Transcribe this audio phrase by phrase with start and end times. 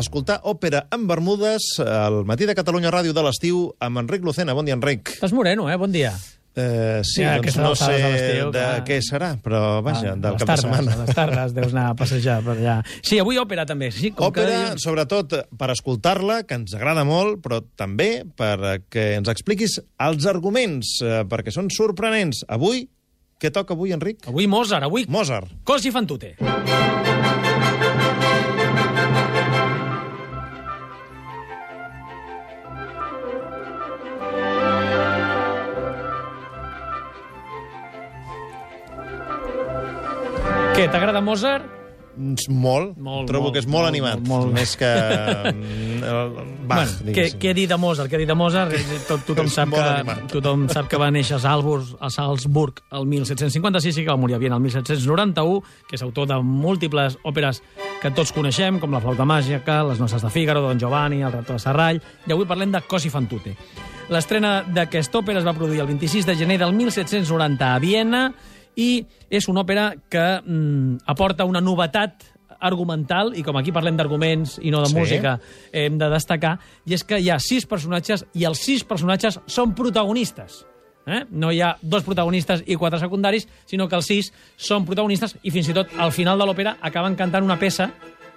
[0.00, 4.54] escoltar òpera en Bermudes al matí de Catalunya Ràdio de l'estiu amb Enric Lucena.
[4.54, 5.14] Bon dia, Enric.
[5.18, 5.76] Estàs moreno, eh?
[5.76, 6.12] Bon dia.
[6.56, 10.38] Eh, sí, Ja, doncs no sé de de què serà, però vaja, Ah, del cap
[10.38, 10.92] de tardes, setmana.
[10.92, 12.76] a Les tardes deus anar a passejar per allà.
[13.02, 13.90] Sí, avui òpera també.
[13.90, 14.74] Sí, com Òpera, dia.
[14.78, 21.00] sobretot per escoltar-la, que ens agrada molt, però també per que ens expliquis els arguments,
[21.02, 22.44] eh, perquè són sorprenents.
[22.46, 22.88] Avui,
[23.40, 24.28] què toca avui, Enric?
[24.28, 25.50] Avui Mozart, avui Mozart.
[25.64, 26.36] Cos i fan tute.
[40.84, 41.64] Què, t'agrada Mozart?
[42.14, 44.52] Mm, Molt, Molt, trobo molt, que és molt, molt, animat, molt, molt.
[44.52, 44.90] més que
[45.48, 46.02] mm,
[46.68, 48.10] Bach, bueno, què, què dir de Mozart?
[48.12, 48.74] Què dir de Mozart?
[49.08, 50.20] Tot, tothom, sap que, animat.
[50.28, 54.36] tothom sap que va néixer a Salzburg, a Salzburg el 1756 i que va morir
[54.36, 57.64] aviat el 1791, que és autor de múltiples òperes
[58.04, 61.56] que tots coneixem, com La flauta màgica, Les noces de Fígaro, Don Giovanni, El rector
[61.56, 63.56] de Serrall, i avui parlem de Cos i fan tute.
[64.12, 68.26] L'estrena d'aquesta òpera es va produir el 26 de gener del 1790 a Viena
[68.76, 72.30] i és una òpera que mm, aporta una novetat
[72.64, 74.96] argumental, i com aquí parlem d'arguments i no de Sí.
[74.96, 75.38] música,
[75.72, 79.74] hem de destacar, i és que hi ha sis personatges i els sis personatges són
[79.74, 80.64] protagonistes.
[81.06, 81.26] Eh?
[81.30, 85.50] No hi ha dos protagonistes i quatre secundaris, sinó que els sis són protagonistes i
[85.50, 87.90] fins i tot al final de l'òpera acaben cantant una peça,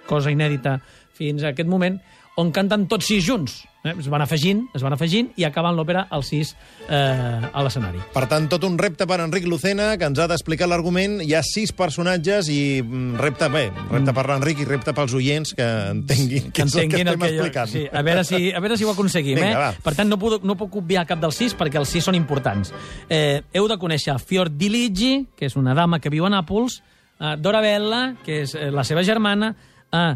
[0.06, 0.80] cosa inèdita
[1.16, 1.98] fins a aquest moment,
[2.36, 3.64] on canten tots sis junts.
[3.88, 3.94] Eh?
[4.02, 6.54] Es van afegint, es van afegint i acaben l'òpera els sis
[6.88, 8.00] eh, a l'escenari.
[8.14, 11.18] Per tant, tot un repte per Enric Lucena, que ens ha d'explicar l'argument.
[11.24, 15.54] Hi ha sis personatges i mm, repte, bé, repte per l'Enric i repte pels oients
[15.56, 17.72] que entenguin què és el que entenguin estem jo- explicant.
[17.72, 19.38] Sí, a veure si, a veure si ho aconseguim.
[19.40, 19.62] Vinga, eh?
[19.66, 19.72] va.
[19.84, 22.72] Per tant, no puc, no puc obviar cap dels sis perquè els sis són importants.
[23.08, 26.80] Eh, heu de conèixer Fiordiligi, que és una dama que viu a Nàpols,
[27.20, 29.54] eh, Dorabella, que és eh, la seva germana,
[29.92, 30.14] eh,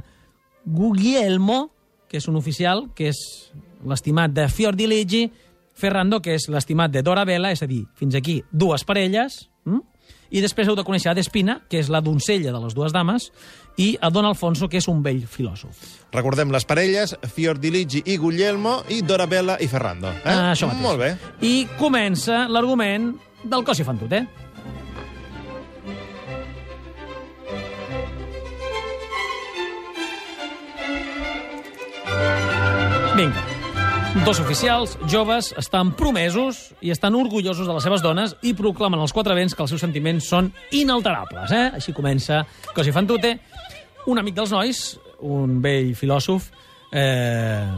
[0.64, 1.71] Guglielmo,
[2.12, 3.18] que és un oficial, que és
[3.88, 5.24] l'estimat de Fiordiligi,
[5.72, 9.80] Ferrando, que és l'estimat de Dorabella, és a dir, fins aquí dues parelles, hm?
[10.32, 13.30] i després heu de conèixer a Despina, que és la doncella de les dues dames,
[13.80, 15.80] i a Don Alfonso, que és un vell filòsof.
[16.12, 20.12] Recordem les parelles, Fiordiligi i Guglielmo, i Dorabella i Ferrando.
[20.12, 20.28] Eh?
[20.28, 20.84] Ah, això mateix.
[20.84, 21.10] Molt bé.
[21.48, 24.26] I comença l'argument del cos i fan tot, eh?
[33.16, 33.42] Vinga.
[34.24, 39.12] Dos oficials, joves, estan promesos i estan orgullosos de les seves dones i proclamen als
[39.12, 41.52] quatre vents que els seus sentiments són inalterables.
[41.52, 41.66] Eh?
[41.76, 42.42] Així comença
[42.72, 43.34] Cos i fan tute.
[44.08, 44.80] Un amic dels nois,
[45.28, 46.48] un vell filòsof,
[46.92, 47.68] eh,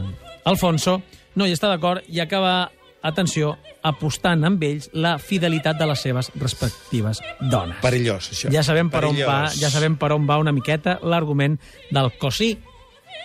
[0.47, 1.01] Alfonso,
[1.35, 2.69] no hi està d'acord i acaba,
[3.03, 7.81] atenció, apostant amb ells la fidelitat de les seves respectives dones.
[7.83, 8.53] Perillós, això.
[8.55, 9.27] Ja sabem per on Perillós.
[9.27, 11.59] va, ja sabem per on va una miqueta l'argument
[11.91, 12.55] del cosí,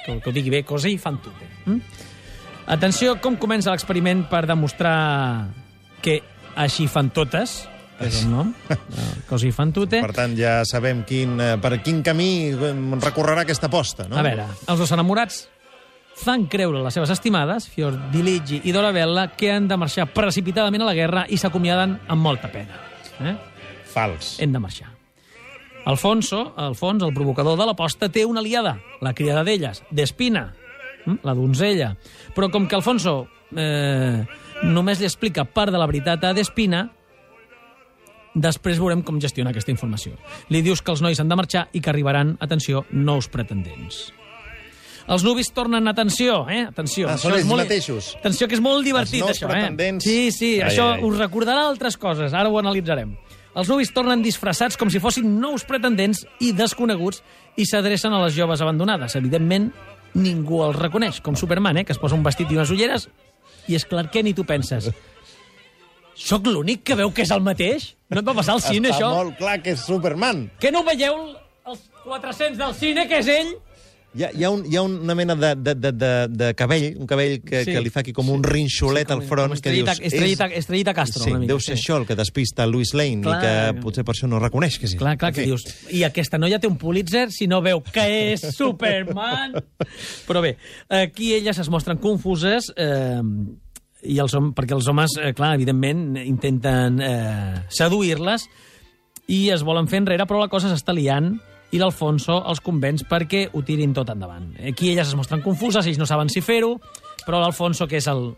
[0.04, 1.48] que, que ho digui bé, cosí fan tute.
[1.66, 2.06] Mm?
[2.70, 5.50] Atenció, com comença l'experiment per demostrar
[6.04, 6.20] que
[6.60, 7.64] així fan totes,
[7.98, 10.00] que és el nom, el cosí fan tute.
[10.00, 14.20] Per tant, ja sabem quin, eh, per quin camí eh, recorrerà aquesta aposta, no?
[14.20, 15.42] A veure, els dos enamorats
[16.20, 20.96] fan creure les seves estimades, Fiordiligi i Dorabella, que han de marxar precipitadament a la
[20.96, 22.80] guerra i s'acomiaden amb molta pena.
[23.20, 23.36] Eh?
[23.90, 24.36] Fals.
[24.40, 24.99] Hem de marxar.
[25.86, 30.52] Alfonso, Alfons, el provocador de l'aposta, té una aliada, la criada d'elles, Despina,
[31.06, 31.96] mm, la donzella.
[32.36, 34.24] Però com que Alfonso eh,
[34.62, 36.90] només li explica part de la veritat a Despina,
[38.34, 40.12] després veurem com gestiona aquesta informació.
[40.52, 44.12] Li dius que els nois han de marxar i que arribaran, atenció, nous pretendents.
[45.10, 46.60] Els nuvis tornen, atenció, eh?
[46.68, 47.08] Atenció.
[47.10, 48.12] Ah, són ells molt- mateixos.
[48.20, 50.06] Atenció, que és molt divertit, nous això, pretendents.
[50.06, 50.08] eh?
[50.08, 51.02] Sí, sí, Ai, això ai.
[51.02, 53.16] us recordarà altres coses, ara ho analitzarem.
[53.58, 57.22] Els nuvis tornen disfressats com si fossin nous pretendents i desconeguts
[57.58, 59.16] i s'adrecen a les joves abandonades.
[59.18, 59.70] Evidentment,
[60.14, 61.84] ningú els reconeix, com Superman, eh?
[61.84, 63.08] que es posa un vestit i unes ulleres,
[63.66, 64.90] i és clar que ni tu penses.
[66.14, 67.94] Soc l'únic que veu que és el mateix?
[68.10, 69.10] No et va passar al cine, Està això?
[69.16, 70.44] molt clar que és Superman.
[70.60, 71.16] Que no veieu
[71.70, 73.54] els 400 del cine, que és ell?
[74.12, 76.96] Hi ha, hi ha, un, hi ha una mena de, de, de, de, de cabell,
[76.98, 77.70] un cabell que, Sí.
[77.70, 79.54] que li fa aquí com un rinxolet Sí, al front.
[79.62, 81.84] que dius, Estrellita- Estrellita- Estrellita Castro, Sí, una mica, deu ser sí.
[81.84, 83.36] això el que despista Louis Lane Clar.
[83.38, 83.44] i
[83.76, 84.96] que potser per això no reconeix que sí.
[84.98, 85.62] Clar, clar, que dius...
[85.94, 89.54] I aquesta noia té un Pulitzer si no veu que és Superman.
[90.26, 90.56] Però bé,
[90.88, 93.20] aquí elles es mostren confuses eh,
[94.02, 98.48] i els hom perquè els homes, eh, clar, evidentment, intenten eh, seduir-les
[99.28, 101.36] i es volen fer enrere, però la cosa s'està liant
[101.70, 104.52] i l'Alfonso els convenç perquè ho tirin tot endavant.
[104.72, 106.76] Aquí elles es mostren confuses, ells no saben si fer-ho,
[107.26, 108.32] però l'Alfonso, que és el,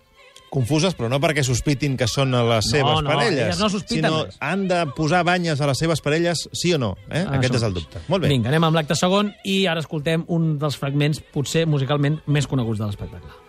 [0.52, 4.37] confuses, però no perquè sospitin que són les seves no, parelles, elles no sinó res.
[4.44, 6.93] han de posar banyes a les seves parelles, sí o no?
[7.08, 7.25] Eh?
[7.25, 8.02] Ah, Aquest és el dubte.
[8.12, 8.32] Molt bé.
[8.32, 12.82] Vinga, anem amb l'acte segon i ara escoltem un dels fragments potser musicalment més coneguts
[12.82, 13.42] de l'espectacle.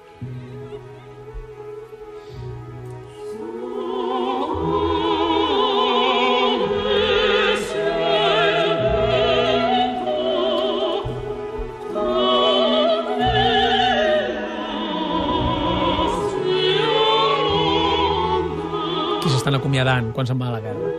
[19.24, 20.90] Qui s'estan acomiadant quan se'n va a la guerra.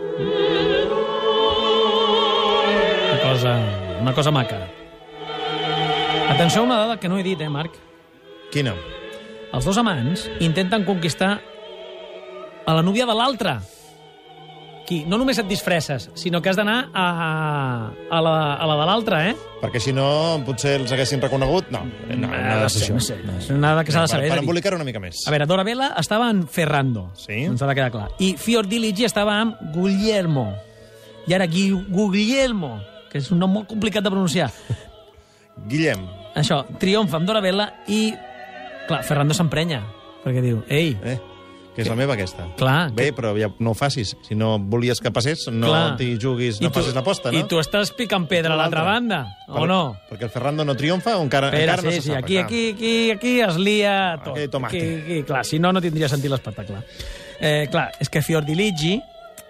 [3.05, 3.53] Una cosa,
[4.01, 4.57] una cosa maca.
[6.33, 7.77] Atenció a una dada que no he dit, eh, Marc?
[8.51, 8.73] Quina?
[9.53, 11.35] Els dos amants intenten conquistar
[12.65, 13.59] a la núvia de l'altre.
[14.85, 14.99] Qui?
[15.09, 17.05] No només et disfresses, sinó que has d'anar a,
[17.89, 19.35] a, la, a la de l'altre, eh?
[19.63, 20.05] Perquè si no,
[20.45, 21.71] potser els haguessin reconegut.
[21.73, 23.17] No, no, no, no, no sé, no sé.
[23.39, 24.29] És una dada que s'ha de saber.
[24.29, 25.23] Per, per embolicar una mica més.
[25.25, 27.07] A veure, Dorabella estava en Ferrando.
[27.17, 27.41] Sí.
[27.47, 28.11] Ens ha de quedar clar.
[28.21, 30.51] I Fiordiligi estava amb Guglielmo.
[31.25, 32.75] I ara Guglielmo,
[33.09, 34.51] que és un nom molt complicat de pronunciar.
[35.71, 36.03] Guillem,
[36.35, 38.09] Això, triomfa amb Dorabella i...
[38.85, 39.79] Clar, Ferrando s'emprenya,
[40.21, 41.15] perquè diu, ei, eh?
[41.75, 42.45] Que és la meva aquesta.
[42.55, 42.89] clar...
[42.95, 44.13] Bé, però ja no ho facis.
[44.23, 47.37] Si no volies que passés, no t'hi juguis, no tu- facis l'aposta, no?
[47.37, 49.19] I tu estàs picant pedra a l'altra banda,
[49.49, 49.81] o Per- no?
[50.09, 52.23] Perquè el Ferrando no triomfa o encara, Espera, encara no sí, se sí, sap.
[52.23, 52.45] aquí, clar.
[52.45, 54.37] aquí, aquí, aquí es lia tot.
[54.37, 54.77] Aquí tomate.
[54.77, 56.79] Aquí, aquí, clar, si no, no tindria sentit l'espectacle.
[57.39, 59.01] Eh, clar, és que Fiordiligi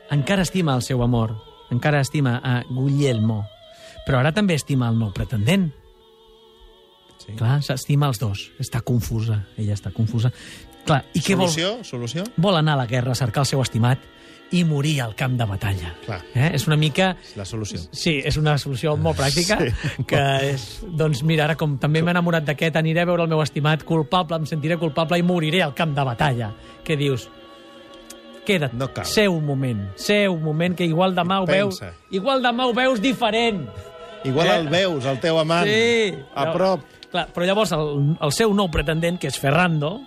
[0.09, 1.35] encara estima el seu amor,
[1.69, 3.43] encara estima a Guglielmo,
[4.07, 5.69] però ara també estima el nou pretendent.
[7.25, 7.33] Sí.
[7.37, 8.51] Clar, s'estima els dos.
[8.61, 10.29] Està confusa, ella està confusa.
[10.85, 11.47] Clar, i què vol?
[11.49, 11.83] Solució?
[11.83, 12.23] Solució?
[12.37, 13.99] Vol anar a la guerra a cercar el seu estimat
[14.53, 15.95] i morir al camp de batalla.
[16.05, 16.19] Clar.
[16.37, 16.51] Eh?
[16.53, 17.15] És una mica...
[17.35, 17.79] La solució.
[17.91, 20.03] Sí, és una solució molt pràctica, Sí.
[20.05, 20.21] que
[20.51, 23.81] és, doncs mira, ara com també m'he enamorat d'aquest, aniré a veure el meu estimat
[23.83, 26.51] culpable, em sentiré culpable i moriré al camp de batalla.
[26.85, 27.27] Què dius?
[28.45, 29.05] Queda't, No cal.
[29.09, 31.79] seu un moment, seu un moment, que igual demà ho veus,
[32.13, 33.65] igual demà ho veus diferent.
[34.23, 34.59] Igual Eh?
[34.59, 36.13] el veus, el teu amant, Sí.
[36.35, 36.81] a prop.
[37.09, 40.01] Clar, però llavors el, el seu nou pretendent, que és Ferrando,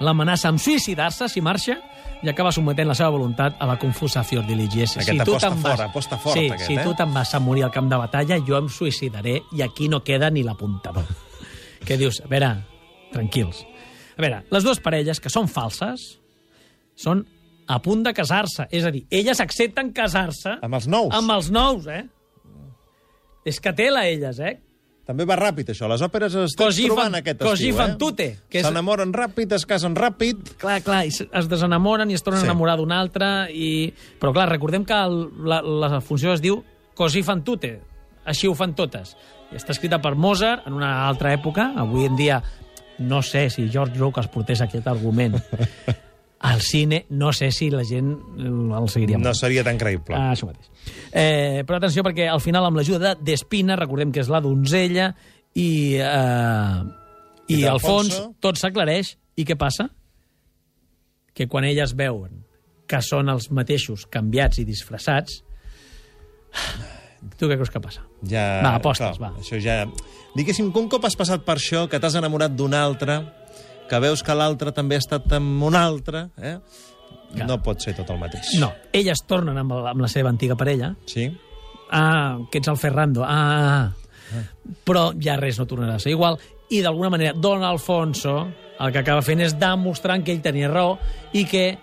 [0.00, 1.76] l'amenaça amb suïcidar-se si marxa
[2.24, 4.86] i acaba sometent la seva voluntat a la confusa Fiordiligi.
[4.86, 6.84] Aquest aposta fort, aposta fort, sí, aquest, si eh?
[6.86, 10.00] tu te'n vas a morir al camp de batalla, jo em suïcidaré i aquí no
[10.06, 11.06] queda ni l'apuntador.
[11.86, 12.22] Què dius?
[12.24, 12.54] A veure,
[13.12, 13.64] tranquils.
[14.16, 16.14] A veure, les dues parelles, que són falses,
[16.96, 17.24] són
[17.68, 18.68] a punt de casar-se.
[18.72, 21.12] És a dir, elles accepten casar-se Amb els nous.
[21.14, 22.04] amb els nous, eh?
[23.44, 24.56] És que tela, elles, eh?
[25.04, 25.84] També va ràpid, això.
[25.90, 27.96] Les òperes es Così trobant fan- aquest così estiu, fan eh?
[28.00, 30.54] tutte, que és- S'enamoren ràpid, es casen ràpid.
[30.56, 32.46] Clar, clar, i es desenamoren i es tornen Sí.
[32.46, 33.50] a enamorar d'un altre.
[33.52, 33.92] I...
[34.18, 36.62] Però, clar, recordem que el, la, la funció es diu
[36.94, 37.80] così fan tutte,
[38.24, 39.16] així ho fan totes.
[39.52, 41.74] I està escrita per Mozart en una altra època.
[41.76, 42.42] Avui en dia
[42.98, 45.34] no sé si George Lucas portés aquest argument
[46.44, 50.14] al cine, no sé si la gent el seguiria No seria tan creïble.
[50.14, 50.68] Ah, això mateix.
[51.14, 55.12] Eh, però atenció, perquè al final, amb l'ajuda de Despina, recordem que és la donzella,
[55.54, 56.80] i, eh,
[57.46, 58.32] i, I al fons d'Alfonso?
[58.42, 59.14] tot s'aclareix.
[59.38, 59.88] I què passa?
[61.34, 62.42] Que quan elles veuen
[62.90, 65.40] que són els mateixos canviats i disfressats,
[67.38, 68.04] tu què creus que passa?
[68.26, 69.32] Ja, Va, apostes, va.
[69.40, 69.84] Això ja...
[70.34, 73.20] Diguéssim que un cop has passat per això, que t'has enamorat d'un altre,
[73.86, 76.56] que veus que l'altre també ha estat amb un altre, eh?
[77.34, 77.46] Clar.
[77.48, 78.54] no pot ser tot el mateix.
[78.60, 80.94] No, elles tornen amb, la- amb la seva antiga parella.
[81.06, 81.28] Sí?
[81.90, 83.24] Ah, que ets el Ferrando.
[83.24, 84.42] Ah, ah.
[84.84, 86.38] Però ja res no tornarà a ser igual.
[86.70, 88.48] I d'alguna manera, Don Alfonso
[88.80, 90.96] el que acaba fent és demostrant que ell tenia raó
[91.32, 91.76] i que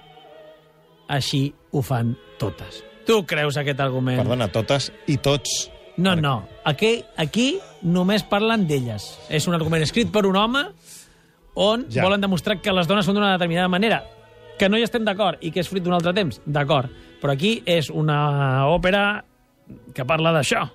[1.12, 2.82] així ho fan totes.
[3.08, 4.20] Tu creus aquest argument?
[4.22, 5.70] Perdona, totes i tots.
[5.98, 6.48] No, no.
[6.66, 9.06] Aquí, aquí només parlen d'elles.
[9.30, 10.64] És un argument escrit per un home
[11.56, 12.04] on ja.
[12.06, 14.04] volen demostrar que les dones són d'una determinada manera.
[14.62, 16.38] Que no hi estem d'acord i que és fruit d'un altre temps.
[16.46, 16.92] D'acord.
[17.22, 19.24] Però aquí és una òpera
[19.96, 20.68] que parla d'això.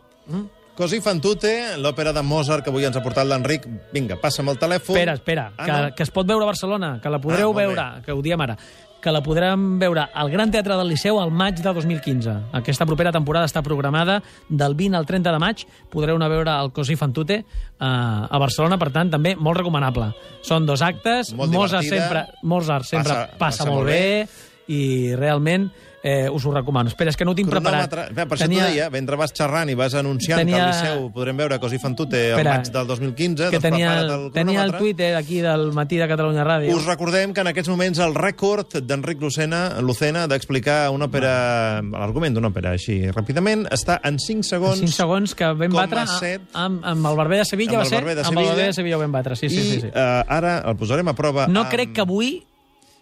[0.76, 3.64] Così fan tutte, l'òpera de Mozart que avui ens ha portat l'Enric.
[3.94, 4.92] Vinga, passa'm el telèfon.
[4.98, 5.94] Espera, espera, Ah, que, no?
[5.96, 7.66] que es pot veure a Barcelona, que la podreu Ah, molt bé.
[7.66, 8.58] veure, que ho diem ara,
[9.02, 12.32] que la podrem veure al Gran Teatre del Liceu al maig de 2015.
[12.58, 15.62] Aquesta propera temporada està programada del 20 al 30 de maig.
[15.92, 17.44] Podreu anar a veure el Così fan tutte
[17.78, 20.10] a, Barcelona, per tant, també molt recomanable.
[20.42, 24.26] Són dos actes, Molt Mozart sempre, Mozart sempre Passa- passa, passa molt molt bé,
[24.68, 25.68] i realment
[26.06, 26.86] eh, us ho recomano.
[26.92, 27.90] Espera, és que no ho tinc preparat.
[28.14, 31.08] Bé, per això t'ho deia, mentre vas xerrant i vas anunciant Tenia- que al Liceu
[31.12, 34.26] podrem veure Così fan tutte al Espera, maig del 2015, que doncs tenia, prepara't el
[34.36, 34.72] tenia el.
[34.76, 36.76] Twitter aquí del matí de Catalunya Ràdio.
[36.76, 42.34] Us recordem que en aquests moments el rècord d'Enric Lucena, Lucena d'explicar una òpera, l'argument
[42.36, 44.78] d'una òpera així ràpidament, està en 5 segons.
[44.84, 46.42] 5 segons que vam batre set.
[46.54, 47.98] amb, amb el Barber de Sevilla, Amb va el ser?
[47.98, 48.66] Barber de Amb el Barber Sevilla.
[48.66, 49.80] de Sevilla ho vam batre, sí, sí, I sí.
[49.80, 49.90] sí.
[49.92, 51.70] eh, ara el posarem a prova No amb...
[51.70, 52.44] crec que avui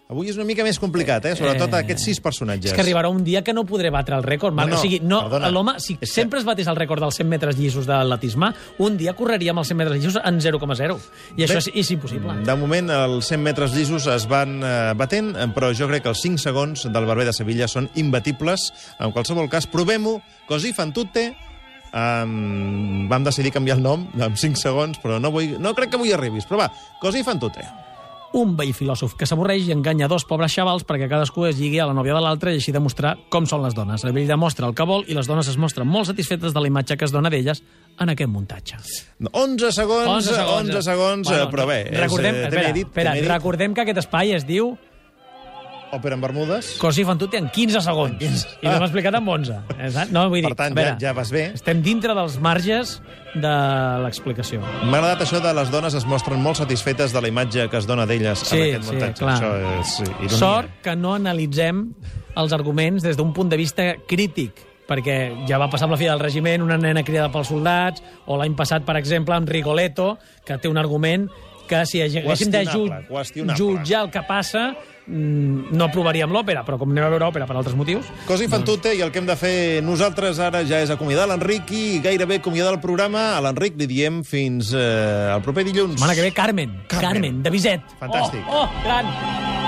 [0.05, 1.31] Avui és una mica més complicat, eh?
[1.33, 2.71] Sobretot Eh, aquests sis personatges.
[2.71, 4.53] És que arribarà un dia que no podré batre el rècord.
[4.53, 4.69] Marc.
[4.69, 7.15] No, no, o sigui, no, l'home, si És que- sempre es batés el rècord dels
[7.15, 10.99] 100 metres llisos de l'atletisme, un dia correria amb els 100 metres llisos en 0,0.
[11.39, 12.35] I això Bé, és, és impossible.
[12.45, 16.21] De moment, els 100 metres llisos es van eh, batent, però jo crec que els
[16.21, 18.75] 5 segons del Barber de Sevilla són imbatibles.
[19.01, 20.21] En qualsevol cas, provem-ho.
[20.47, 21.35] Così fan tutte.
[21.95, 25.97] Um, vam decidir canviar el nom en 5 segons, però no, vull, no crec que
[25.97, 26.45] avui arribis.
[26.45, 26.71] Però va,
[27.01, 27.63] così fan tutte.
[28.35, 31.87] Un vell filòsof que s'avorreix i enganya dos pobres xavals perquè cadascú es lligui a
[31.87, 34.03] la nòvia de l'altre i així demostrar com són les dones.
[34.03, 36.67] El vell demostra el que vol i les dones es mostren molt satisfetes de la
[36.67, 37.63] imatge que es dona d'elles
[38.03, 38.81] en aquest muntatge.
[39.31, 41.79] 11 segons, 11 segons, 11 segons bueno, però bé.
[41.95, 44.75] recordem, és, eh, espera, espera, dit, recordem que aquest espai es diu
[45.95, 46.75] Òpera en Bermudes.
[46.83, 48.23] Cosi fan tutti en 15 segons.
[48.63, 49.59] I l'hem explicat en 11.
[49.79, 50.13] Exacte?
[50.13, 51.45] No, vull dir, Per tant, veure, ja, ja vas bé.
[51.55, 52.97] estem dintre dels marges
[53.35, 53.55] de
[54.05, 54.61] l'explicació.
[54.85, 57.87] M'ha agradat això de les dones es mostren molt satisfetes de la imatge que es
[57.87, 59.19] dona d'elles Sí, en aquest sí, muntatge.
[59.23, 59.39] clar.
[59.39, 60.39] Això és ironia.
[60.39, 61.89] Sort que no analitzem
[62.37, 64.53] els arguments des d'un punt de vista crític,
[64.89, 68.37] perquè ja va passar amb la fi del regiment, una nena cridada pels soldats, o
[68.37, 71.29] l'any passat, per exemple, amb Rigoletto, que té un argument
[71.69, 72.65] que si haguéssim de
[73.09, 73.57] qüestionable.
[73.59, 74.75] jutjar el que passa,
[75.07, 78.07] mm, no aprovaríem l'òpera, però com anem a veure òpera per altres motius...
[78.29, 81.73] Cosi fan tutte i el que hem de fer nosaltres ara ja és acomiadar l'Enric
[81.73, 83.35] i gairebé acomiadar el programa.
[83.39, 85.99] A l'Enric li diem fins eh, el proper dilluns.
[85.99, 86.81] Setmana que ve, Carmen.
[86.89, 87.11] Carmen.
[87.11, 87.95] Carmen, de Bizet.
[88.01, 88.43] Fantàstic.
[88.49, 89.64] Oh, oh, gran.